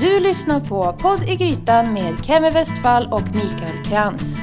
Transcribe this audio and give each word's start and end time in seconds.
Du 0.00 0.20
lyssnar 0.20 0.60
på 0.60 0.92
Podd 0.92 1.28
i 1.28 1.36
Grytan 1.36 1.92
med 1.92 2.24
Kemi 2.24 2.50
Westfall 2.50 3.08
och 3.12 3.22
Mikael 3.22 3.84
Krantz. 3.84 4.38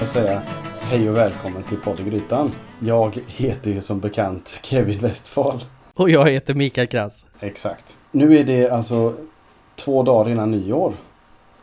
Jag 0.00 0.08
säga 0.08 0.42
hej 0.80 1.10
och 1.10 1.16
välkommen 1.16 1.62
till 1.62 1.78
Podd 1.78 2.00
i 2.00 2.02
Grytan. 2.02 2.52
Jag 2.80 3.18
heter 3.26 3.70
ju 3.70 3.80
som 3.80 4.00
bekant 4.00 4.60
Kevin 4.62 4.98
Westfall. 4.98 5.64
Och 5.94 6.10
jag 6.10 6.30
heter 6.30 6.54
Mikael 6.54 6.86
Krantz. 6.86 7.26
Exakt. 7.40 7.96
Nu 8.10 8.36
är 8.36 8.44
det 8.44 8.70
alltså 8.70 9.14
två 9.76 10.02
dagar 10.02 10.30
innan 10.30 10.50
nyår. 10.50 10.92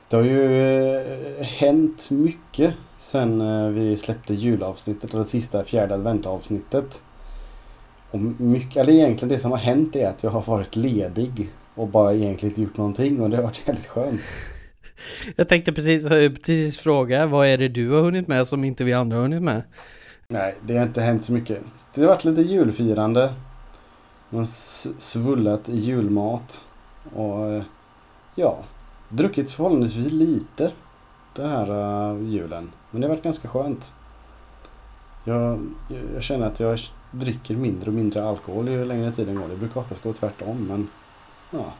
Det 0.09 0.15
har 0.15 0.23
ju 0.23 0.55
eh, 0.97 1.43
hänt 1.43 2.11
mycket 2.11 2.73
sen 3.01 3.41
eh, 3.41 3.67
vi 3.67 3.97
släppte 3.97 4.33
julavsnittet, 4.33 5.13
eller 5.13 5.23
sista 5.23 5.63
fjärde 5.63 5.93
adventavsnittet. 5.93 7.01
Och 8.11 8.19
mycket, 8.19 8.77
eller 8.77 8.93
egentligen 8.93 9.29
det 9.29 9.39
som 9.39 9.51
har 9.51 9.57
hänt 9.57 9.95
är 9.95 10.07
att 10.07 10.23
jag 10.23 10.31
har 10.31 10.41
varit 10.41 10.75
ledig 10.75 11.49
och 11.75 11.87
bara 11.87 12.13
egentligen 12.13 12.51
inte 12.51 12.61
gjort 12.61 12.77
någonting 12.77 13.21
och 13.21 13.29
det 13.29 13.35
har 13.35 13.43
varit 13.43 13.67
jävligt 13.67 13.87
skönt. 13.87 14.21
Jag 15.35 15.49
tänkte 15.49 15.73
precis, 15.73 16.09
precis 16.09 16.79
fråga, 16.79 17.25
vad 17.25 17.47
är 17.47 17.57
det 17.57 17.67
du 17.67 17.89
har 17.89 18.01
hunnit 18.01 18.27
med 18.27 18.47
som 18.47 18.63
inte 18.63 18.83
vi 18.83 18.93
andra 18.93 19.17
har 19.17 19.21
hunnit 19.21 19.41
med? 19.41 19.63
Nej, 20.27 20.55
det 20.61 20.77
har 20.77 20.83
inte 20.83 21.01
hänt 21.01 21.23
så 21.23 21.33
mycket. 21.33 21.59
Det 21.93 22.01
har 22.01 22.07
varit 22.07 22.23
lite 22.23 22.41
julfirande. 22.41 23.33
Man 24.29 24.45
svullat 24.45 25.69
i 25.69 25.77
julmat. 25.77 26.65
Och 27.13 27.47
eh, 27.47 27.63
ja, 28.35 28.57
druckit 29.09 29.51
förhållandevis 29.51 30.11
lite 30.11 30.71
den 31.33 31.49
här 31.49 31.71
uh, 31.71 32.29
julen. 32.29 32.71
Men 32.91 33.01
det 33.01 33.07
har 33.07 33.15
varit 33.15 33.23
ganska 33.23 33.47
skönt. 33.47 33.93
Jag, 35.23 35.59
jag 36.13 36.23
känner 36.23 36.47
att 36.47 36.59
jag 36.59 36.79
dricker 37.11 37.55
mindre 37.55 37.87
och 37.87 37.93
mindre 37.93 38.23
alkohol 38.23 38.69
ju 38.69 38.85
längre 38.85 39.11
tiden 39.11 39.35
går. 39.35 39.47
Det 39.47 39.55
brukar 39.55 39.81
oftast 39.81 40.03
gå 40.03 40.13
tvärtom 40.13 40.67
men 40.67 40.87
ja, 41.51 41.73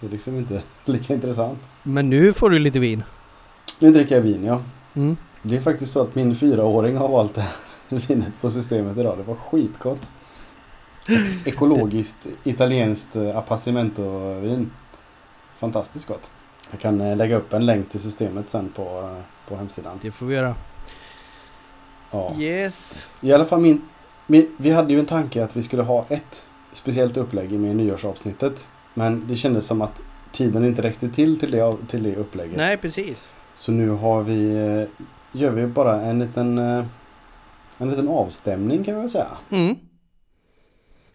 det 0.00 0.06
är 0.06 0.10
liksom 0.10 0.36
inte 0.36 0.62
lika 0.84 1.14
intressant. 1.14 1.58
Men 1.82 2.10
nu 2.10 2.32
får 2.32 2.50
du 2.50 2.58
lite 2.58 2.78
vin. 2.78 3.02
Nu 3.78 3.90
dricker 3.90 4.14
jag 4.14 4.22
vin 4.22 4.44
ja. 4.44 4.60
Mm. 4.94 5.16
Det 5.42 5.56
är 5.56 5.60
faktiskt 5.60 5.92
så 5.92 6.02
att 6.02 6.14
min 6.14 6.36
fyraåring 6.36 6.96
har 6.96 7.08
valt 7.08 7.34
det 7.34 7.40
här 7.40 7.54
vinet 8.08 8.32
på 8.40 8.50
systemet 8.50 8.98
idag. 8.98 9.18
Det 9.18 9.22
var 9.22 9.34
skitgott. 9.34 10.08
Ett 11.08 11.46
ekologiskt 11.46 12.26
italienskt 12.44 13.16
eh, 13.16 13.36
appassimento-vin. 13.36 14.70
Fantastiskt 15.62 16.06
gott. 16.06 16.30
Jag 16.70 16.80
kan 16.80 17.00
eh, 17.00 17.16
lägga 17.16 17.36
upp 17.36 17.52
en 17.52 17.66
länk 17.66 17.90
till 17.90 18.00
systemet 18.00 18.50
sen 18.50 18.68
på, 18.68 18.82
eh, 18.82 19.48
på 19.48 19.56
hemsidan. 19.56 19.98
Det 20.02 20.10
får 20.10 20.26
vi 20.26 20.34
göra. 20.34 20.54
Ja. 22.10 22.34
Yes. 22.38 23.06
I 23.20 23.32
alla 23.32 23.44
fall 23.44 23.60
min, 23.60 23.82
min... 24.26 24.54
Vi 24.56 24.70
hade 24.70 24.92
ju 24.92 24.98
en 25.00 25.06
tanke 25.06 25.44
att 25.44 25.56
vi 25.56 25.62
skulle 25.62 25.82
ha 25.82 26.04
ett 26.08 26.46
speciellt 26.72 27.16
upplägg 27.16 27.52
med 27.52 27.76
nyårsavsnittet. 27.76 28.68
Men 28.94 29.28
det 29.28 29.36
kändes 29.36 29.66
som 29.66 29.82
att 29.82 30.00
tiden 30.32 30.64
inte 30.64 30.82
räckte 30.82 31.08
till 31.08 31.40
till 31.40 31.50
det, 31.50 31.76
till 31.88 32.02
det 32.02 32.16
upplägget. 32.16 32.56
Nej, 32.56 32.76
precis. 32.76 33.32
Så 33.54 33.72
nu 33.72 33.88
har 33.88 34.22
vi, 34.22 34.54
eh, 34.54 35.04
gör 35.40 35.50
vi 35.50 35.66
bara 35.66 36.00
en 36.00 36.18
liten, 36.18 36.58
en 37.78 37.90
liten 37.90 38.08
avstämning 38.08 38.84
kan 38.84 38.94
man 38.94 39.02
väl 39.02 39.10
säga. 39.10 39.36
Mm. 39.50 39.76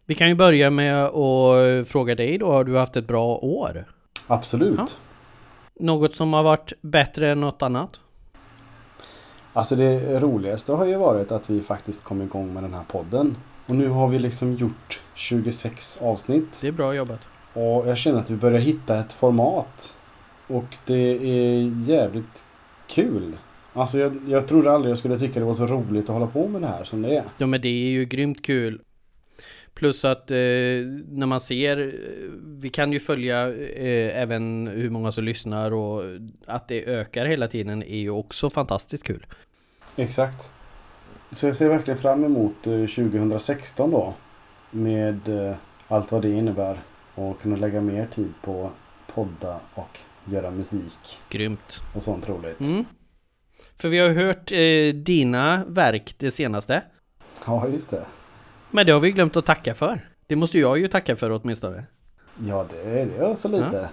Vi 0.06 0.16
kan 0.16 0.30
ju 0.30 0.36
börja 0.36 0.70
med 0.70 1.06
att 1.06 1.88
fråga 1.88 2.16
dig 2.16 2.38
då, 2.38 2.52
har 2.52 2.64
du 2.64 2.78
haft 2.78 2.96
ett 2.96 3.08
bra 3.08 3.36
år? 3.36 3.97
Absolut. 4.28 4.78
Ja. 4.78 4.88
Något 5.80 6.16
som 6.16 6.34
har 6.34 6.44
varit 6.44 6.74
bättre 6.82 7.32
än 7.32 7.42
något 7.42 7.62
annat? 7.62 8.00
Alltså 9.54 9.76
det 9.76 10.20
roligaste 10.20 10.72
har 10.72 10.86
ju 10.86 10.98
varit 10.98 11.32
att 11.32 11.50
vi 11.50 11.62
faktiskt 11.62 12.04
kom 12.04 12.22
igång 12.22 12.54
med 12.54 12.64
den 12.64 12.74
här 12.74 12.84
podden. 12.88 13.38
Och 13.66 13.76
nu 13.76 13.88
har 13.88 14.08
vi 14.08 14.20
liksom 14.20 14.54
gjort 14.54 15.02
26 15.14 15.98
avsnitt. 16.02 16.58
Det 16.62 16.68
är 16.68 16.72
bra 16.72 16.96
jobbat. 16.96 17.20
Och 17.54 17.88
jag 17.88 17.98
känner 17.98 18.20
att 18.20 18.30
vi 18.30 18.36
börjar 18.36 18.60
hitta 18.60 19.00
ett 19.00 19.14
format. 19.14 19.98
Och 20.48 20.78
det 20.86 21.12
är 21.12 21.90
jävligt 21.90 22.44
kul. 22.88 23.38
Alltså 23.74 24.00
jag, 24.00 24.20
jag 24.28 24.48
trodde 24.48 24.72
aldrig 24.72 24.92
jag 24.92 24.98
skulle 25.00 25.20
tycka 25.20 25.40
det 25.40 25.46
var 25.46 25.56
så 25.56 25.68
roligt 25.68 26.10
att 26.10 26.16
hålla 26.16 26.28
på 26.28 26.48
med 26.48 26.62
det 26.62 26.68
här 26.68 26.84
som 26.84 27.02
det 27.02 27.16
är. 27.18 27.24
Ja 27.38 27.48
men 27.48 27.62
det 27.62 27.68
är 27.68 27.90
ju 27.90 28.06
grymt 28.06 28.46
kul. 28.46 28.82
Plus 29.78 30.06
att 30.06 30.32
eh, 30.32 30.38
när 31.08 31.26
man 31.26 31.42
ser, 31.42 31.78
eh, 31.78 32.30
vi 32.44 32.70
kan 32.70 32.94
ju 32.94 33.00
följa 33.00 33.48
eh, 33.50 34.22
även 34.22 34.68
hur 34.68 34.90
många 34.90 35.12
som 35.12 35.24
lyssnar 35.24 35.72
och 35.74 36.02
att 36.46 36.68
det 36.68 36.86
ökar 36.86 37.26
hela 37.26 37.48
tiden 37.48 37.84
är 37.84 37.98
ju 37.98 38.10
också 38.10 38.50
fantastiskt 38.50 39.04
kul. 39.04 39.26
Exakt. 39.96 40.52
Så 41.32 41.48
jag 41.48 41.56
ser 41.56 41.70
verkligen 41.70 41.98
fram 41.98 42.24
emot 42.24 42.68
eh, 42.68 42.86
2016 42.86 43.92
då. 43.92 44.14
Med 44.72 45.30
eh, 45.30 45.56
allt 45.88 46.12
vad 46.12 46.22
det 46.22 46.30
innebär. 46.30 46.80
Och 47.16 47.42
kunna 47.42 47.56
lägga 47.56 47.82
mer 47.82 48.08
tid 48.16 48.34
på 48.42 48.72
podda 49.14 49.60
och 49.74 50.00
göra 50.26 50.52
musik 50.52 51.20
Grymt. 51.30 51.82
och 51.96 52.04
sånt 52.04 52.30
roligt. 52.30 52.60
Mm. 52.60 52.86
För 53.76 53.90
vi 53.90 53.98
har 53.98 54.10
hört 54.10 54.52
eh, 54.52 55.02
dina 55.04 55.66
verk 55.68 56.16
det 56.18 56.32
senaste. 56.32 56.84
Ja, 57.46 57.68
just 57.68 57.90
det. 57.90 58.06
Men 58.72 58.86
det 58.86 58.92
har 58.92 59.00
vi 59.00 59.12
glömt 59.12 59.38
att 59.38 59.46
tacka 59.46 59.76
för. 59.76 60.10
Det 60.28 60.36
måste 60.36 60.60
jag 60.60 60.80
ju 60.80 60.88
tacka 60.88 61.16
för 61.16 61.32
åtminstone. 61.32 61.84
Ja, 62.48 62.66
det 62.70 62.82
är 62.82 63.30
är 63.30 63.36
så 63.36 63.48
lite. 63.48 63.90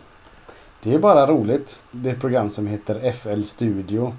Det 0.82 0.94
är 0.94 0.98
bara 0.98 1.26
roligt. 1.26 1.80
Det 1.90 2.08
är 2.08 2.14
ett 2.14 2.20
program 2.20 2.50
som 2.50 2.66
heter 2.66 3.12
FL 3.12 3.42
Studio. 3.42 4.14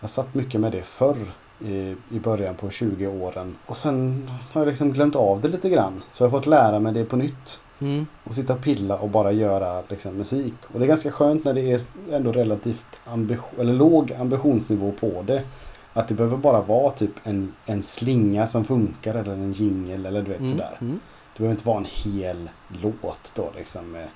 Jag 0.00 0.10
satt 0.10 0.34
mycket 0.34 0.60
med 0.60 0.72
det 0.72 0.82
förr. 0.82 1.16
I, 1.64 1.94
I 2.10 2.18
början 2.22 2.54
på 2.54 2.70
20 2.70 3.06
åren. 3.06 3.56
Och 3.66 3.76
sen 3.76 4.30
har 4.52 4.60
jag 4.60 4.68
liksom 4.68 4.92
glömt 4.92 5.16
av 5.16 5.40
det 5.40 5.48
lite 5.48 5.68
grann. 5.70 6.02
Så 6.12 6.24
jag 6.24 6.30
har 6.30 6.38
fått 6.38 6.46
lära 6.46 6.80
mig 6.80 6.92
det 6.92 7.04
på 7.04 7.16
nytt. 7.16 7.60
Mm. 7.78 8.06
Och 8.24 8.34
sitta 8.34 8.52
och 8.52 8.62
pilla 8.62 8.96
och 8.96 9.08
bara 9.08 9.32
göra 9.32 9.82
liksom, 9.88 10.16
musik. 10.16 10.54
Och 10.72 10.78
det 10.78 10.84
är 10.84 10.88
ganska 10.88 11.10
skönt 11.10 11.44
när 11.44 11.54
det 11.54 11.72
är 11.72 11.80
ändå 12.12 12.32
relativt 12.32 12.86
ambition, 13.04 13.60
eller 13.60 13.72
låg 13.72 14.12
ambitionsnivå 14.12 14.92
på 15.00 15.24
det. 15.26 15.42
Att 15.96 16.08
det 16.08 16.14
behöver 16.14 16.36
bara 16.36 16.60
vara 16.60 16.90
typ 16.90 17.10
en, 17.24 17.52
en 17.66 17.82
slinga 17.82 18.46
som 18.46 18.64
funkar 18.64 19.14
eller 19.14 19.32
en 19.32 19.52
jingel 19.52 20.06
eller 20.06 20.22
du 20.22 20.28
vet 20.28 20.38
Mm. 20.38 20.50
sådär. 20.50 20.76
Mm. 20.80 21.00
Det 21.32 21.38
behöver 21.38 21.54
inte 21.54 21.66
vara 21.66 21.78
en 21.78 21.86
hel 22.12 22.50
låt 22.82 23.32
då 23.36 23.52
liksom 23.56 23.90
med, 23.90 24.08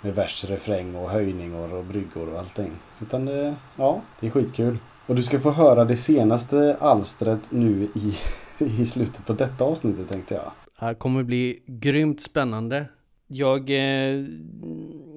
med 0.00 0.14
vers, 0.14 0.44
refräng 0.44 0.94
och 0.94 1.10
höjningar 1.10 1.74
och 1.74 1.84
bryggor 1.84 2.28
och 2.32 2.38
allting. 2.38 2.72
Utan 3.02 3.24
det, 3.24 3.54
ja, 3.76 4.00
det 4.20 4.26
är 4.26 4.30
skitkul. 4.30 4.78
Och 5.06 5.14
du 5.14 5.22
ska 5.22 5.40
få 5.40 5.50
höra 5.50 5.84
det 5.84 5.96
senaste 5.96 6.76
alstret 6.80 7.40
nu 7.50 7.88
i, 7.94 8.14
i 8.64 8.86
slutet 8.86 9.26
på 9.26 9.32
detta 9.32 9.64
avsnittet 9.64 10.08
tänkte 10.10 10.34
jag. 10.34 10.52
Det 10.78 10.84
här 10.86 10.94
kommer 10.94 11.22
bli 11.22 11.62
grymt 11.66 12.20
spännande. 12.20 12.86
Jag 13.26 13.70
eh, 13.70 14.24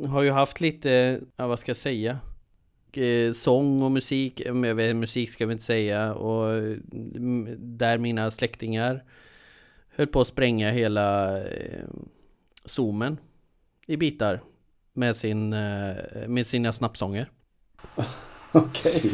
har 0.09 0.21
ju 0.21 0.31
haft 0.31 0.61
lite, 0.61 1.19
ja 1.35 1.47
vad 1.47 1.59
ska 1.59 1.69
jag 1.69 1.77
säga? 1.77 2.19
Eh, 2.97 3.31
sång 3.31 3.81
och 3.81 3.91
musik, 3.91 4.41
men 4.45 4.63
jag 4.63 4.75
vet, 4.75 4.95
musik 4.95 5.29
ska 5.29 5.45
vi 5.45 5.53
inte 5.53 5.65
säga. 5.65 6.13
Och 6.13 6.53
mm, 6.53 7.55
där 7.59 7.97
mina 7.97 8.31
släktingar 8.31 9.03
höll 9.95 10.07
på 10.07 10.21
att 10.21 10.27
spränga 10.27 10.71
hela 10.71 11.37
eh, 11.37 11.85
zoomen 12.65 13.17
i 13.87 13.97
bitar. 13.97 14.41
Med, 14.95 15.15
sin, 15.15 15.53
eh, 15.53 15.95
med 16.27 16.47
sina 16.47 16.71
snappsånger. 16.71 17.29
Okej. 18.51 19.11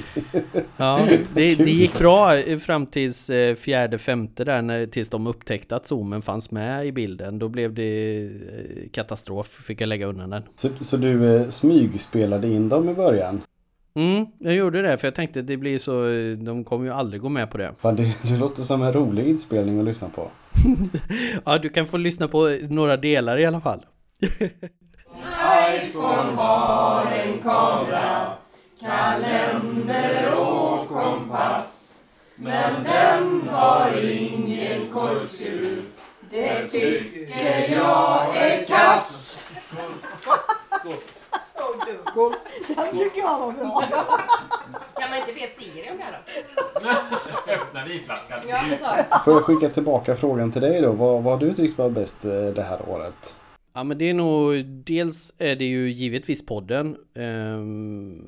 Ja, 0.78 1.08
det, 1.34 1.56
det 1.56 1.72
gick 1.72 2.00
bra 2.00 2.42
fram 2.60 2.86
tills 2.86 3.32
fjärde, 3.58 3.98
femte 3.98 4.44
där, 4.44 4.62
när, 4.62 4.86
tills 4.86 5.10
de 5.10 5.28
upptäckte 5.28 5.76
att 5.76 5.88
zoomen 5.88 6.22
fanns 6.22 6.52
med 6.52 6.88
i 6.88 6.92
bilden. 6.92 7.40
Då 7.40 7.50
blev 7.50 7.74
det 7.74 8.30
katastrof, 8.92 9.48
fick 9.48 9.82
jag 9.82 9.88
lägga 9.88 10.06
undan 10.06 10.30
den. 10.30 10.44
Så, 10.56 10.70
så 10.82 10.98
du 10.98 11.36
eh, 11.36 11.48
smygspelade 11.48 12.48
in 12.48 12.70
dem 12.70 12.90
i 12.90 12.94
början? 12.94 13.42
Mm, 14.00 14.25
jag 14.40 14.56
gjorde 14.56 14.81
det 14.81 14.98
för 14.98 15.07
jag 15.07 15.16
tänkte 15.16 15.42
det 15.42 15.57
blir 15.57 15.80
så, 15.80 16.04
de 16.46 16.63
kommer 16.63 16.86
ju 16.86 16.92
aldrig 16.92 17.22
gå 17.22 17.30
med 17.30 17.51
på 17.51 17.57
det. 17.57 17.74
Fan, 17.80 17.96
det, 17.96 18.16
det 18.24 18.38
låter 18.38 18.63
som 18.63 18.81
en 18.81 18.94
rolig 18.94 19.28
inspelning 19.28 19.80
att 19.80 19.86
lyssna 19.86 20.10
på. 20.10 20.31
Ja, 21.46 21.57
du 21.57 21.69
kan 21.69 21.86
få 21.86 21.98
lyssna 21.98 22.28
på 22.28 22.57
några 22.69 22.98
delar 22.98 23.38
i 23.38 23.46
alla 23.46 23.62
fall. 23.62 23.86
Den 36.31 36.69
tycker 36.69 37.75
jag 37.75 38.19
var 41.88 43.52
bra. 43.90 44.06
Kan 45.00 45.10
man 45.10 45.20
inte 45.20 45.34
be 45.34 45.48
Siri 45.48 45.90
om 45.92 45.98
det 45.98 46.04
här 46.04 46.20
då? 47.46 47.52
Öppna 47.54 47.86
vinflaskan. 47.86 48.40
Ja. 48.48 48.66
Får 49.26 49.34
jag 49.34 49.44
skicka 49.44 49.70
tillbaka 49.70 50.16
frågan 50.16 50.52
till 50.52 50.62
dig 50.62 50.81
då? 50.81 50.92
Vad, 50.92 51.24
vad 51.24 51.34
har 51.34 51.40
du 51.40 51.54
tyckt 51.54 51.78
var 51.78 51.90
bäst 51.90 52.26
eh, 52.26 52.31
det 52.46 52.64
här 52.64 52.90
året? 52.90 53.36
Ja 53.74 53.84
men 53.84 53.98
det 53.98 54.10
är 54.10 54.14
nog, 54.14 54.66
dels 54.66 55.34
är 55.38 55.56
det 55.56 55.66
ju 55.66 55.90
givetvis 55.90 56.46
podden. 56.46 56.98
Ehm, 57.16 58.24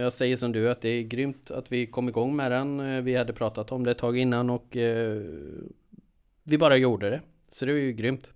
jag 0.00 0.12
säger 0.12 0.36
som 0.36 0.52
du 0.52 0.70
att 0.70 0.80
det 0.80 0.88
är 0.88 1.02
grymt 1.02 1.50
att 1.50 1.72
vi 1.72 1.86
kom 1.86 2.08
igång 2.08 2.36
med 2.36 2.50
den. 2.52 2.80
Eh, 2.96 3.02
Vi 3.02 3.16
hade 3.16 3.32
pratat 3.32 3.72
om 3.72 3.84
det 3.84 3.90
ett 3.90 3.98
tag 3.98 4.18
innan 4.18 4.50
och 4.50 4.76
eh, 4.76 5.22
vi 6.44 6.58
bara 6.58 6.76
gjorde 6.76 7.10
det. 7.10 7.20
Så 7.48 7.66
det 7.66 7.72
är 7.72 7.76
ju 7.76 7.92
grymt. 7.92 8.30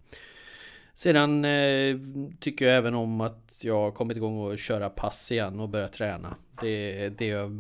Sedan 0.95 1.45
eh, 1.45 1.97
tycker 2.41 2.67
jag 2.67 2.77
även 2.77 2.95
om 2.95 3.21
att 3.21 3.61
jag 3.63 3.81
har 3.81 3.91
kommit 3.91 4.17
igång 4.17 4.39
och 4.39 4.59
köra 4.59 4.89
pass 4.89 5.33
igen 5.33 5.61
och 5.61 5.69
börja 5.69 5.89
träna. 5.89 6.35
Det, 6.61 7.09
det 7.09 7.31
är 7.31 7.37
jag 7.37 7.51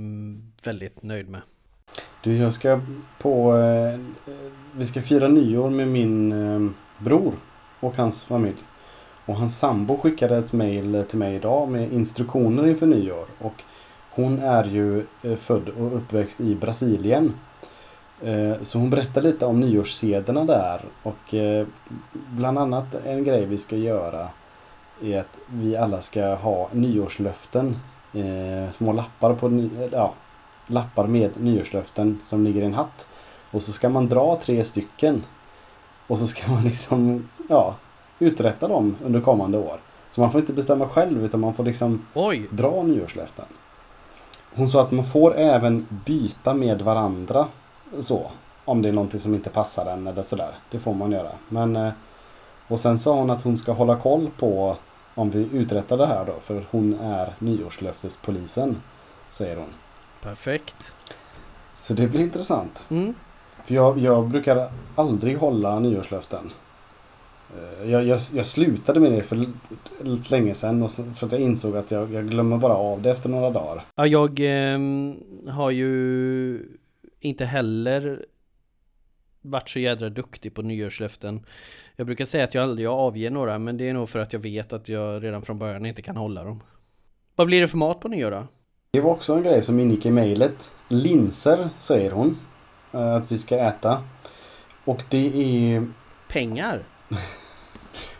väldigt 0.65 1.03
nöjd 1.03 1.29
med. 1.29 1.41
Du, 2.23 2.37
jag 2.37 2.55
ska 2.55 2.81
på... 3.19 3.57
Eh, 3.57 4.01
vi 4.77 4.87
ska 4.87 5.03
fira 5.03 5.29
nyår 5.29 5.71
med 5.71 5.89
min 5.89 6.33
eh, 6.33 6.71
bror 7.05 7.35
och 7.81 7.97
hans 7.97 8.25
familj. 8.25 8.57
Och 9.27 9.37
hans 9.37 9.59
sambo 9.59 9.99
skickade 9.99 10.37
ett 10.37 10.53
mail 10.53 11.05
till 11.09 11.19
mig 11.19 11.35
idag 11.35 11.69
med 11.69 11.93
instruktioner 11.93 12.67
inför 12.67 12.87
nyår. 12.87 13.27
Och 13.39 13.63
hon 14.11 14.39
är 14.39 14.65
ju 14.65 15.07
eh, 15.23 15.37
född 15.37 15.69
och 15.69 15.97
uppväxt 15.97 16.41
i 16.41 16.55
Brasilien. 16.55 17.33
Eh, 18.23 18.63
Så 18.63 18.79
hon 18.79 18.91
berättar 18.91 19.23
lite 19.23 19.47
om 19.47 19.61
nyårssederna 19.61 20.45
där. 20.45 20.81
Och 21.03 21.35
eh, 21.35 21.67
bland 22.13 22.59
annat 22.59 22.95
en 22.95 23.25
grej 23.25 23.47
vi 23.47 23.59
ska 23.59 23.77
göra 23.77 24.29
är 25.03 25.21
att 25.21 25.39
vi 25.47 25.77
alla 25.77 26.01
ska 26.01 26.35
ha 26.35 26.69
nyårslöften. 26.73 27.77
Eh, 28.15 28.73
små 28.73 28.93
lappar 28.93 29.35
på 29.35 29.69
ja, 29.93 30.13
lappar 30.67 31.07
med 31.07 31.31
nyårslöften 31.41 32.21
som 32.25 32.45
ligger 32.45 32.63
i 32.63 32.65
en 32.65 32.75
hatt. 32.75 33.09
Och 33.51 33.63
så 33.63 33.73
ska 33.73 33.89
man 33.89 34.09
dra 34.09 34.37
tre 34.43 34.65
stycken. 34.65 35.23
Och 36.07 36.19
så 36.19 36.27
ska 36.27 36.53
man 36.53 36.65
liksom, 36.65 37.29
ja, 37.49 37.75
uträtta 38.19 38.69
dem 38.69 38.97
under 39.05 39.21
kommande 39.21 39.59
år. 39.59 39.81
Så 40.11 40.21
man 40.21 40.31
får 40.33 40.41
inte 40.41 40.53
bestämma 40.53 40.89
själv 40.89 41.25
utan 41.25 41.41
man 41.41 41.55
får 41.55 41.65
liksom 41.65 42.07
Oj! 42.15 42.47
dra 42.51 42.83
nyårslöften. 42.83 43.47
Hon 44.55 44.69
sa 44.69 44.83
att 44.83 44.91
man 44.91 45.05
får 45.05 45.37
även 45.37 45.87
byta 46.05 46.55
med 46.55 46.83
varandra 46.83 47.47
så. 48.01 48.31
Om 48.65 48.83
det 48.83 48.89
är 48.89 48.93
någonting 48.93 49.21
som 49.21 49.35
inte 49.35 49.51
passar 49.51 49.87
en 49.87 50.07
eller 50.07 50.23
sådär. 50.23 50.51
Det 50.71 50.79
får 50.79 50.95
man 50.95 51.13
göra. 51.13 51.31
Men, 51.49 51.77
eh, 51.77 51.93
och 52.69 52.81
sen 52.81 52.99
sa 52.99 53.15
hon 53.15 53.31
att 53.31 53.43
hon 53.43 53.57
ska 53.57 53.73
hålla 53.73 53.97
koll 53.97 54.31
på 54.39 54.77
om 55.15 55.31
vi 55.31 55.49
uträttar 55.53 55.97
det 55.97 56.07
här 56.07 56.25
då. 56.25 56.33
För 56.43 56.67
hon 56.71 57.01
är 57.01 57.35
nyårslöftespolisen. 57.39 58.83
Säger 59.31 59.57
hon. 59.57 59.69
Perfekt. 60.23 60.95
Så 61.79 61.95
det 61.95 62.07
blir 62.07 62.21
intressant. 62.21 62.87
Mm. 62.91 63.15
För 63.65 63.75
jag, 63.75 63.99
jag 63.99 64.29
brukar 64.29 64.73
aldrig 64.95 65.39
hålla 65.39 65.79
nyårslöften. 65.79 66.53
Eh, 67.57 67.91
Jag, 67.91 68.05
jag, 68.05 68.21
jag 68.33 68.47
slutade 68.47 69.01
med 69.01 69.13
det 69.13 69.23
för 69.23 69.47
lite 70.01 70.31
länge 70.31 70.55
sedan 70.55 70.83
och 70.83 70.91
för 70.91 71.27
att 71.27 71.33
jag 71.33 71.41
insåg 71.41 71.77
att 71.77 71.91
jag, 71.91 72.13
jag 72.13 72.29
glömmer 72.29 72.57
bara 72.59 72.75
av 72.75 73.03
det 73.03 73.11
efter 73.11 73.29
några 73.29 73.51
dagar. 73.51 73.85
Ja, 73.95 74.07
jag 74.07 74.41
ehm, 74.41 75.17
har 75.49 75.71
ju 75.71 76.69
inte 77.23 77.45
heller 77.45 78.27
varit 79.43 79.69
så 79.69 79.79
jädra 79.79 80.09
duktig 80.11 80.55
på 80.55 80.63
nyårslöften. 80.63 81.47
Jag 81.97 82.07
brukar 82.07 82.25
säga 82.25 82.45
att 82.45 82.55
jag 82.55 82.65
aldrig 82.65 82.89
avger 82.89 83.31
några, 83.31 83.59
men 83.59 83.77
det 83.77 83.89
är 83.89 83.95
nog 83.95 84.09
för 84.09 84.19
att 84.19 84.33
jag 84.33 84.41
vet 84.41 84.73
att 84.73 84.89
jag 84.89 85.25
redan 85.25 85.43
från 85.43 85.59
början 85.59 85.87
inte 85.87 86.03
kan 86.03 86.17
hålla 86.17 86.45
dem. 86.45 86.63
Vad 87.37 87.47
blir 87.47 87.61
det 87.61 87.69
för 87.69 87.79
mat 87.79 88.01
på 88.01 88.09
nyår 88.09 88.31
då? 88.31 88.47
Det 88.91 89.01
var 89.01 89.11
också 89.11 89.35
en 89.35 89.43
grej 89.43 89.63
som 89.63 89.81
ingick 89.81 90.07
i 90.07 90.11
mejlet. 90.11 90.71
Linser 90.89 91.69
säger 91.81 92.11
hon 92.11 92.39
eh, 92.93 93.15
att 93.15 93.33
vi 93.33 93.39
ska 93.39 93.57
äta. 93.59 94.05
Och 94.85 95.03
det 95.11 95.27
är... 95.75 95.87
Pengar? 96.29 96.85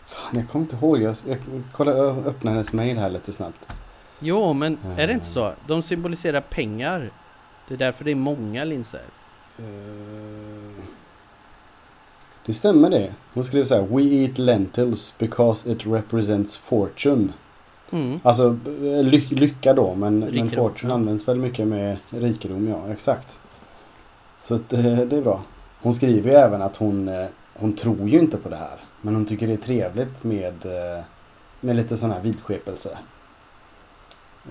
Fan, 0.05 0.35
jag 0.39 0.49
kommer 0.49 0.65
inte 0.65 0.75
ihåg. 0.75 1.01
Jag, 1.01 1.15
jag 1.27 1.41
kollar, 1.71 1.93
ö- 1.93 2.23
öppnar 2.25 2.51
hennes 2.51 2.73
mejl 2.73 2.97
här 2.97 3.09
lite 3.09 3.31
snabbt. 3.33 3.75
Jo, 4.19 4.53
men 4.53 4.77
är 4.97 5.07
det 5.07 5.13
inte 5.13 5.25
så? 5.25 5.53
De 5.67 5.81
symboliserar 5.81 6.41
pengar. 6.41 7.11
Det 7.67 7.73
är 7.73 7.77
därför 7.77 8.05
det 8.05 8.11
är 8.11 8.15
många 8.15 8.63
linser. 8.63 9.01
Eh, 9.59 10.83
Det 12.45 12.53
stämmer 12.53 12.89
det. 12.89 13.13
Hon 13.33 13.43
skrev 13.43 13.65
så 13.65 13.75
här. 13.75 13.81
We 13.81 14.03
eat 14.03 14.37
lentils 14.37 15.13
because 15.17 15.71
it 15.71 15.85
represents 15.85 16.57
fortune. 16.57 17.27
Mm. 17.91 18.19
Alltså 18.23 18.57
eh, 18.67 19.03
ly 19.03 19.19
lycka 19.29 19.73
då 19.73 19.95
men, 19.95 20.19
men 20.19 20.49
fortune 20.49 20.91
ja. 20.91 20.95
används 20.95 21.27
väl 21.27 21.37
mycket 21.37 21.67
med 21.67 21.97
rikedom 22.09 22.67
ja, 22.67 22.93
exakt. 22.93 23.39
Så 24.39 24.55
att, 24.55 24.73
eh, 24.73 24.97
det 24.97 25.17
är 25.17 25.21
bra. 25.21 25.43
Hon 25.81 25.93
skriver 25.93 26.31
ju 26.31 26.35
även 26.35 26.61
att 26.61 26.77
hon, 26.77 27.27
hon 27.53 27.73
tror 27.73 28.09
ju 28.09 28.19
inte 28.19 28.37
på 28.37 28.49
det 28.49 28.55
här. 28.55 28.79
Men 29.01 29.15
hon 29.15 29.25
tycker 29.25 29.47
det 29.47 29.53
är 29.53 29.57
trevligt 29.57 30.23
med, 30.23 30.53
med 31.59 31.75
lite 31.75 31.97
sån 31.97 32.11
här 32.11 32.21
vidskepelse. 32.21 32.97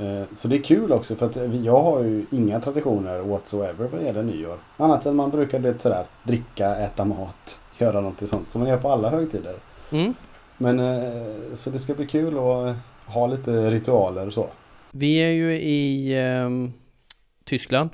Eh, 0.01 0.23
Så 0.35 0.49
det 0.49 0.57
är 0.57 0.63
kul 0.63 0.93
också 0.93 1.17
för 1.17 1.27
att 1.27 1.37
jag 1.65 1.83
har 1.83 2.03
ju 2.03 2.27
inga 2.31 2.61
traditioner 2.61 3.19
whatsoever 3.21 3.89
vad 3.93 4.03
gäller 4.03 4.23
nyår. 4.23 4.59
Annat 4.77 5.07
än 5.07 5.17
man 5.17 5.31
brukar 5.31 5.59
du 5.59 5.73
vet, 5.73 5.81
sådär, 5.81 6.07
dricka, 6.25 6.77
äta 6.77 7.05
mat, 7.05 7.61
göra 7.79 8.01
någonting 8.01 8.29
sånt 8.29 8.51
som 8.51 8.61
man 8.61 8.71
gör 8.71 8.79
på 8.79 8.89
alla 8.89 9.11
högtider. 9.11 9.55
Mm. 9.93 10.15
Men 10.59 10.81
eh, 10.81 11.55
så 11.55 11.71
det 11.71 11.79
ska 11.79 11.95
bli 11.95 12.07
kul 12.07 12.39
att 12.39 12.67
eh, 12.67 12.75
ha 13.07 13.27
lite 13.27 13.71
ritualer 13.71 14.27
och 14.27 14.33
så. 14.33 14.49
Vi 14.91 15.17
är 15.17 15.31
ju 15.31 15.57
i 15.59 16.19
ehm, 16.19 16.73
Tyskland 17.45 17.91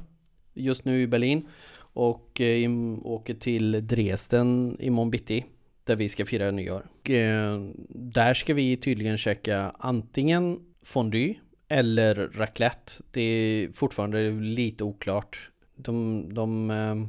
just 0.54 0.84
nu 0.84 1.02
i 1.02 1.06
Berlin 1.06 1.46
och 1.78 2.40
eh, 2.40 2.70
åker 3.02 3.34
till 3.34 3.86
Dresden 3.86 4.76
imorgon 4.80 5.10
bitti 5.10 5.44
där 5.84 5.96
vi 5.96 6.08
ska 6.08 6.26
fira 6.26 6.50
nyår. 6.50 6.86
Och, 7.00 7.10
eh, 7.10 7.60
där 7.88 8.34
ska 8.34 8.54
vi 8.54 8.76
tydligen 8.76 9.16
käka 9.16 9.72
antingen 9.78 10.60
fondue 10.82 11.34
eller 11.68 12.14
raclette. 12.14 12.92
Det 13.10 13.20
är 13.20 13.72
fortfarande 13.72 14.30
lite 14.30 14.84
oklart. 14.84 15.50
De, 15.76 16.24
de 16.34 16.70
ehm, 16.70 17.08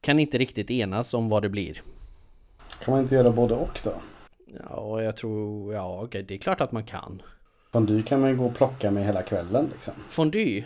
kan 0.00 0.18
inte 0.18 0.38
riktigt 0.38 0.70
enas 0.70 1.14
om 1.14 1.28
vad 1.28 1.42
det 1.42 1.48
blir. 1.48 1.82
Kan 2.84 2.94
man 2.94 3.02
inte 3.02 3.14
göra 3.14 3.30
både 3.30 3.54
och 3.54 3.80
då? 3.84 3.92
Ja, 4.68 5.02
jag 5.02 5.16
tror, 5.16 5.74
ja 5.74 6.02
okej, 6.02 6.22
det 6.22 6.34
är 6.34 6.38
klart 6.38 6.60
att 6.60 6.72
man 6.72 6.84
kan. 6.84 7.22
Fondue 7.72 8.02
kan 8.02 8.20
man 8.20 8.30
ju 8.30 8.36
gå 8.36 8.46
och 8.46 8.54
plocka 8.54 8.90
med 8.90 9.06
hela 9.06 9.22
kvällen 9.22 9.68
liksom. 9.72 9.94
Fondue, 10.08 10.64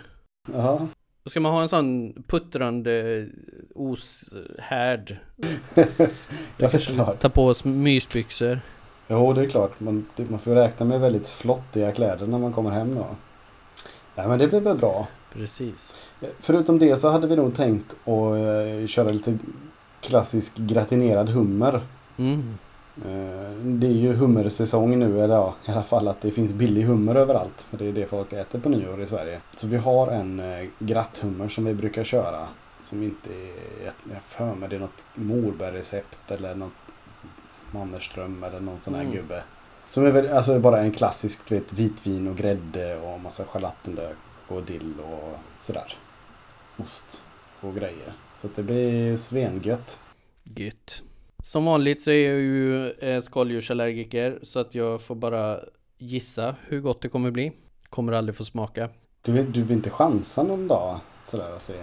Ja, 0.52 0.88
ska 1.26 1.40
man 1.40 1.52
ha 1.52 1.62
en 1.62 1.68
sån 1.68 2.22
puttrande 2.26 3.26
oshärd. 3.74 5.16
är 6.58 6.78
klart. 6.78 7.20
Ta 7.20 7.28
på 7.28 7.46
oss 7.46 7.64
mysbyxor. 7.64 8.60
Jo, 9.08 9.32
det 9.32 9.40
är 9.40 9.48
klart. 9.48 9.80
Man, 9.80 10.06
man 10.16 10.38
får 10.38 10.54
räkna 10.54 10.86
med 10.86 11.00
väldigt 11.00 11.28
flottiga 11.28 11.92
kläder 11.92 12.26
när 12.26 12.38
man 12.38 12.52
kommer 12.52 12.70
hem 12.70 12.94
då. 12.94 13.06
Nej, 14.14 14.28
men 14.28 14.38
det 14.38 14.48
blir 14.48 14.60
väl 14.60 14.78
bra. 14.78 15.06
Precis. 15.32 15.96
Förutom 16.38 16.78
det 16.78 16.96
så 16.96 17.08
hade 17.08 17.26
vi 17.26 17.36
nog 17.36 17.54
tänkt 17.54 17.92
att 17.92 18.08
eh, 18.08 18.86
köra 18.86 19.10
lite 19.10 19.38
klassisk 20.00 20.56
gratinerad 20.56 21.28
hummer. 21.28 21.80
Mm. 22.16 22.58
Eh, 22.96 23.56
det 23.56 23.86
är 23.86 23.92
ju 23.92 24.12
hummersäsong 24.12 24.98
nu, 24.98 25.20
eller 25.20 25.34
ja, 25.34 25.54
i 25.68 25.70
alla 25.70 25.82
fall 25.82 26.08
att 26.08 26.20
det 26.20 26.30
finns 26.30 26.52
billig 26.52 26.82
hummer 26.82 27.14
överallt. 27.14 27.66
För 27.70 27.78
det 27.78 27.88
är 27.88 27.92
det 27.92 28.06
folk 28.06 28.32
äter 28.32 28.58
på 28.60 28.68
nyår 28.68 29.02
i 29.02 29.06
Sverige. 29.06 29.40
Så 29.54 29.66
vi 29.66 29.76
har 29.76 30.08
en 30.08 30.40
eh, 30.40 30.68
gratthummer 30.78 31.48
som 31.48 31.64
vi 31.64 31.74
brukar 31.74 32.04
köra. 32.04 32.48
Som 32.82 33.02
inte 33.02 33.30
är, 33.30 33.92
jag 34.12 34.22
för 34.22 34.54
mig 34.54 34.68
det 34.68 34.76
är 34.76 34.80
något 34.80 35.06
Morberg-recept 35.14 36.30
eller 36.30 36.54
något 36.54 36.72
Mannerström 37.74 38.44
eller 38.44 38.60
någon 38.60 38.80
sån 38.80 38.94
här 38.94 39.00
Mm. 39.02 39.12
gubbe. 39.14 39.42
Som 39.86 40.06
är 40.06 40.10
väl, 40.10 40.28
alltså 40.32 40.58
bara 40.58 40.80
en 40.80 40.92
klassisk 40.92 41.40
du 41.48 41.54
vet, 41.54 41.72
vitvin 41.72 42.28
och 42.28 42.36
grädde 42.36 42.96
och 42.96 43.20
massa 43.20 43.44
schalottenlök 43.44 44.16
och 44.48 44.62
dill 44.62 44.94
och 45.00 45.38
sådär. 45.60 45.94
Ost 46.76 47.22
och 47.60 47.74
grejer. 47.74 48.12
Så 48.36 48.46
att 48.46 48.56
det 48.56 48.62
blir 48.62 49.16
svengött. 49.16 50.00
Gött. 50.56 51.02
Som 51.42 51.64
vanligt 51.64 52.00
så 52.00 52.10
är 52.10 52.30
jag 52.30 52.40
ju 52.40 52.90
eh, 52.90 53.20
skaldjursallergiker 53.20 54.38
så 54.42 54.60
att 54.60 54.74
jag 54.74 55.00
får 55.02 55.14
bara 55.14 55.58
gissa 55.98 56.54
hur 56.68 56.80
gott 56.80 57.02
det 57.02 57.08
kommer 57.08 57.30
bli. 57.30 57.52
Kommer 57.90 58.12
aldrig 58.12 58.36
få 58.36 58.44
smaka. 58.44 58.88
Du 59.22 59.32
vill, 59.32 59.52
du 59.52 59.62
vill 59.62 59.76
inte 59.76 59.90
chansa 59.90 60.42
någon 60.42 60.68
dag 60.68 60.98
sådär 61.26 61.54
och 61.54 61.62
se 61.62 61.74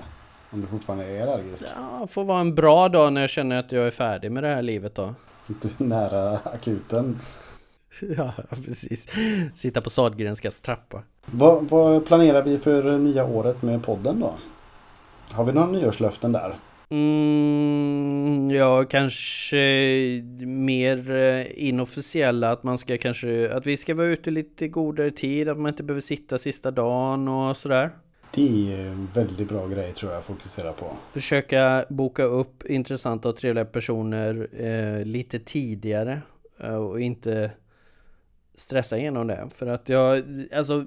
om 0.49 0.61
du 0.61 0.67
fortfarande 0.67 1.05
är 1.05 1.21
allergisk? 1.27 1.63
Ja, 1.75 2.07
får 2.07 2.23
vara 2.25 2.39
en 2.39 2.55
bra 2.55 2.89
dag 2.89 3.13
när 3.13 3.21
jag 3.21 3.29
känner 3.29 3.59
att 3.59 3.71
jag 3.71 3.87
är 3.87 3.91
färdig 3.91 4.31
med 4.31 4.43
det 4.43 4.49
här 4.49 4.61
livet 4.61 4.95
då. 4.95 5.13
Du 5.47 5.69
är 5.79 5.83
nära 5.83 6.37
akuten. 6.37 7.19
Ja, 8.17 8.33
precis. 8.65 9.07
Sitta 9.55 9.81
på 9.81 9.89
Sahlgrenskas 9.89 10.61
trappa. 10.61 11.03
Vad, 11.25 11.69
vad 11.69 12.05
planerar 12.05 12.43
vi 12.43 12.59
för 12.59 12.97
nya 12.97 13.25
året 13.25 13.61
med 13.61 13.83
podden 13.83 14.19
då? 14.19 14.33
Har 15.31 15.45
vi 15.45 15.51
några 15.51 15.67
nyårslöften 15.67 16.31
där? 16.31 16.55
Mm, 16.89 18.51
ja, 18.51 18.83
kanske 18.83 19.57
mer 20.45 21.11
eh, 21.11 21.67
inofficiella 21.67 22.51
att 22.51 22.63
man 22.63 22.77
ska 22.77 22.97
kanske, 22.97 23.53
att 23.53 23.67
vi 23.67 23.77
ska 23.77 23.95
vara 23.95 24.07
ute 24.07 24.31
lite 24.31 24.67
godare 24.67 25.11
tid, 25.11 25.49
att 25.49 25.57
man 25.57 25.69
inte 25.69 25.83
behöver 25.83 26.01
sitta 26.01 26.37
sista 26.37 26.71
dagen 26.71 27.27
och 27.27 27.57
sådär. 27.57 27.89
Det 28.33 28.73
är 28.73 28.79
en 28.79 29.09
väldigt 29.13 29.47
bra 29.49 29.67
grej 29.67 29.93
tror 29.93 30.11
jag 30.11 30.19
att 30.19 30.25
fokusera 30.25 30.73
på. 30.73 30.97
Försöka 31.13 31.85
boka 31.89 32.23
upp 32.23 32.65
intressanta 32.65 33.29
och 33.29 33.35
trevliga 33.35 33.65
personer 33.65 34.47
eh, 34.65 35.05
lite 35.05 35.39
tidigare. 35.39 36.21
Eh, 36.59 36.75
Och 36.75 37.01
inte 37.01 37.51
stressa 38.55 38.97
igenom 38.97 39.27
det. 39.27 39.49
För 39.53 39.67
att 39.67 39.89
jag, 39.89 40.23
alltså 40.53 40.85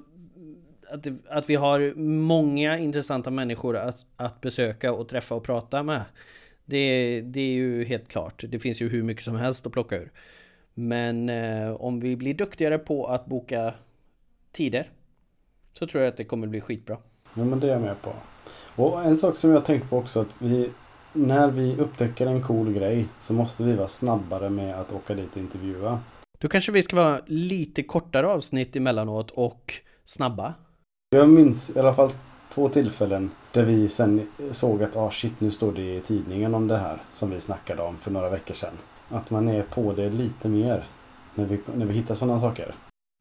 att, 0.91 1.07
att 1.29 1.51
vi 1.51 1.55
har 1.55 1.95
många 2.01 2.79
intressanta 2.79 3.31
människor 3.31 3.77
att, 3.77 4.07
att 4.17 4.41
besöka 4.41 4.93
och 4.93 5.09
träffa 5.09 5.35
och 5.35 5.45
prata 5.45 5.83
med. 5.83 6.03
Det, 6.65 7.21
det 7.21 7.41
är 7.41 7.53
ju 7.55 7.85
helt 7.85 8.09
klart. 8.09 8.45
Det 8.49 8.59
finns 8.59 8.83
ju 8.83 8.89
hur 8.89 9.03
mycket 9.03 9.25
som 9.25 9.37
helst 9.37 9.67
att 9.67 9.73
plocka 9.73 9.97
ur. 9.97 10.13
Men 10.75 11.29
eh, 11.29 11.71
om 11.73 12.01
vi 12.01 12.17
blir 12.17 12.35
duktigare 12.35 12.79
på 12.79 13.07
att 13.07 13.27
boka 13.27 13.75
tider 14.53 14.91
så 15.73 15.87
tror 15.87 16.03
jag 16.05 16.11
att 16.11 16.17
det 16.17 16.25
kommer 16.25 16.47
bli 16.47 16.61
skitbra. 16.61 16.99
Ja 17.35 17.45
men 17.45 17.61
det 17.61 17.67
är 17.67 17.73
jag 17.73 17.83
med 17.83 18.03
på. 18.03 18.13
Och 18.77 19.05
en 19.05 19.19
sak 19.19 19.37
som 19.37 19.51
jag 19.51 19.65
tänkt 19.65 19.91
på 19.91 19.99
också 19.99 20.21
att 20.21 20.35
vi 20.39 20.71
när 21.13 21.51
vi 21.51 21.77
upptäcker 21.77 22.27
en 22.27 22.43
cool 22.43 22.73
grej 22.73 23.09
så 23.21 23.33
måste 23.33 23.65
vi 23.65 23.73
vara 23.73 23.89
snabbare 23.89 24.51
med 24.51 24.75
att 24.75 24.93
åka 24.93 25.15
dit 25.15 25.31
och 25.31 25.37
intervjua. 25.37 26.01
Då 26.39 26.49
kanske 26.49 26.73
vi 26.73 26.83
ska 26.83 26.97
vara 26.97 27.21
lite 27.27 27.83
kortare 27.83 28.27
avsnitt 28.27 28.77
emellanåt 28.77 29.31
och 29.31 29.73
snabba. 30.05 30.55
Jag 31.11 31.29
minns 31.29 31.71
i 31.71 31.79
alla 31.79 31.95
fall 31.95 32.11
två 32.55 32.69
tillfällen 32.69 33.31
där 33.53 33.65
vi 33.65 33.89
sen 33.89 34.29
såg 34.51 34.83
att 34.83 34.97
ah 34.97 35.11
shit 35.11 35.41
nu 35.41 35.51
står 35.51 35.73
det 35.73 35.97
i 35.97 36.01
tidningen 36.01 36.55
om 36.55 36.67
det 36.67 36.77
här 36.77 37.03
som 37.13 37.31
vi 37.31 37.41
snackade 37.41 37.83
om 37.83 37.99
för 37.99 38.11
några 38.11 38.31
veckor 38.31 38.55
sedan. 38.55 38.75
Att 39.09 39.31
man 39.31 39.49
är 39.49 39.63
på 39.63 39.93
det 39.93 40.11
lite 40.11 40.49
mer 40.49 40.87
när 41.35 41.45
vi, 41.47 41.61
när 41.75 41.87
vi 41.87 41.95
hittar 41.95 42.15
sådana 42.15 42.41
saker. 42.41 42.75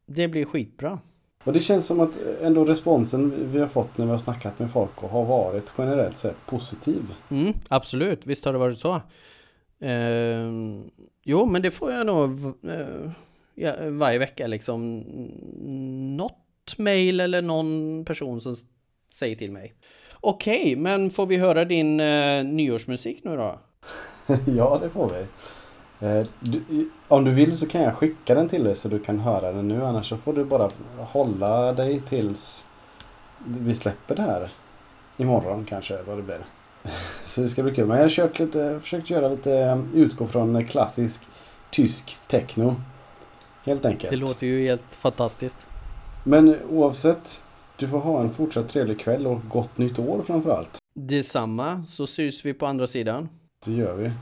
Det 0.06 0.28
blir 0.28 0.44
skitbra. 0.44 0.98
Och 1.44 1.52
det 1.52 1.60
känns 1.60 1.86
som 1.86 2.00
att 2.00 2.18
ändå 2.42 2.64
responsen 2.64 3.52
vi 3.52 3.60
har 3.60 3.68
fått 3.68 3.98
när 3.98 4.04
vi 4.04 4.10
har 4.10 4.18
snackat 4.18 4.58
med 4.58 4.70
folk 4.70 5.02
och 5.02 5.10
har 5.10 5.24
varit 5.24 5.72
generellt 5.78 6.18
sett 6.18 6.46
positiv. 6.46 7.02
Mm, 7.30 7.52
absolut, 7.68 8.26
visst 8.26 8.44
har 8.44 8.52
det 8.52 8.58
varit 8.58 8.80
så. 8.80 9.00
Ehm, 9.80 10.90
jo, 11.22 11.46
men 11.46 11.62
det 11.62 11.70
får 11.70 11.92
jag 11.92 12.06
nog 12.06 12.30
eh, 13.56 13.90
varje 13.90 14.18
vecka 14.18 14.46
liksom. 14.46 15.00
Något 16.16 16.78
mail 16.78 17.20
eller 17.20 17.42
någon 17.42 18.04
person 18.04 18.40
som 18.40 18.54
säger 19.14 19.36
till 19.36 19.52
mig. 19.52 19.74
Okej, 20.20 20.76
men 20.76 21.10
får 21.10 21.26
vi 21.26 21.36
höra 21.36 21.64
din 21.64 22.00
eh, 22.00 22.44
nyårsmusik 22.44 23.24
nu 23.24 23.36
då? 23.36 23.58
ja, 24.56 24.78
det 24.82 24.90
får 24.90 25.08
vi. 25.08 25.26
Eh, 26.04 26.26
Du, 26.40 26.90
om 27.08 27.24
du 27.24 27.30
vill 27.30 27.56
så 27.58 27.66
kan 27.66 27.82
jag 27.82 27.94
skicka 27.94 28.34
den 28.34 28.48
till 28.48 28.64
dig 28.64 28.76
så 28.76 28.88
du 28.88 28.98
kan 28.98 29.20
höra 29.20 29.52
den 29.52 29.68
nu. 29.68 29.84
Annars 29.84 30.08
så 30.08 30.16
får 30.16 30.32
du 30.32 30.44
bara 30.44 30.68
hålla 30.98 31.72
dig 31.72 32.00
tills 32.00 32.66
vi 33.46 33.74
släpper 33.74 34.14
det 34.16 34.22
här. 34.22 34.50
Imorgon 35.16 35.64
kanske, 35.64 36.02
vad 36.02 36.16
det 36.16 36.22
blir. 36.22 36.44
Så 37.24 37.40
det 37.40 37.48
ska 37.48 37.62
bli 37.62 37.74
kul. 37.74 37.86
Men 37.86 37.96
jag 37.96 38.04
har 38.04 38.10
kört 38.10 38.38
lite, 38.38 38.80
försökt 38.80 39.10
göra 39.10 39.28
lite, 39.28 39.54
eh, 39.58 39.78
utgå 39.94 40.26
från 40.26 40.66
klassisk 40.66 41.22
tysk 41.70 42.18
techno. 42.28 42.74
Helt 43.64 43.84
enkelt. 43.84 44.10
Det 44.10 44.16
låter 44.16 44.46
ju 44.46 44.62
helt 44.62 44.94
fantastiskt. 44.94 45.66
Men 46.24 46.56
oavsett, 46.70 47.42
du 47.76 47.88
får 47.88 47.98
ha 47.98 48.20
en 48.20 48.30
fortsatt 48.30 48.68
trevlig 48.68 49.00
kväll 49.00 49.26
och 49.26 49.40
gott 49.48 49.78
nytt 49.78 49.98
år 49.98 50.22
framförallt. 50.26 50.78
Detsamma, 50.94 51.84
så 51.86 52.06
syns 52.06 52.44
vi 52.44 52.54
på 52.54 52.66
andra 52.66 52.86
sidan. 52.86 53.28
Det 53.64 53.72
gör 53.72 53.94
vi. 53.94 54.12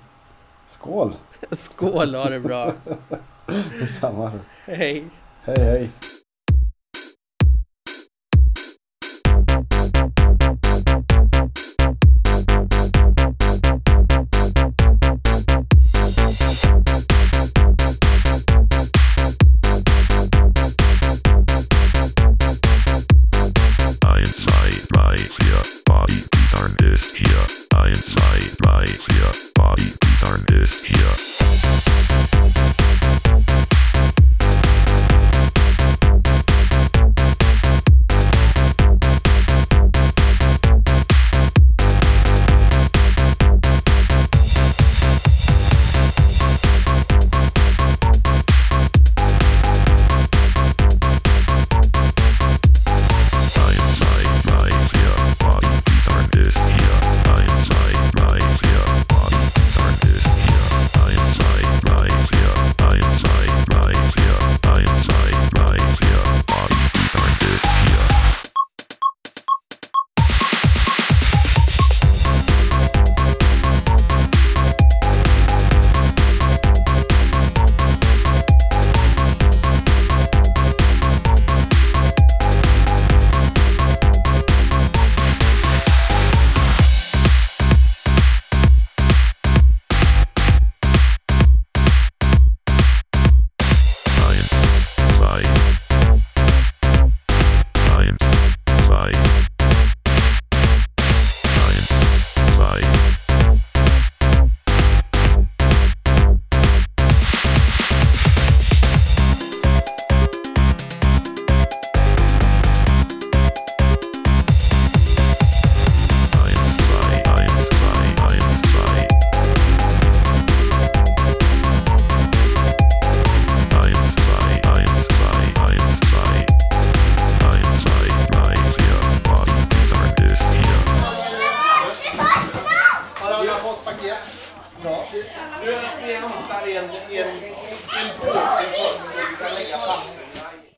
Skål! 0.73 1.12
Skål, 1.50 2.14
ha 2.14 2.31
det 2.31 2.41
bra. 2.41 2.73
Detsamma. 3.81 4.33
Hej. 4.67 5.05
Hej 5.45 5.57
hej! 5.59 5.91